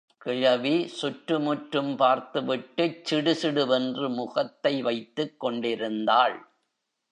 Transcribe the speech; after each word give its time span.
கிழவி 0.17 0.87
சுற்று 0.87 1.39
முற்றும் 1.39 1.95
பார்த்துவிட்டுச் 1.95 3.13
சிடுசிடு 3.13 3.67
வென்று 3.67 4.09
முகத்தை 4.09 4.81
வைத்துக் 4.81 5.39
கொண்டிருந்தாள். 5.39 6.51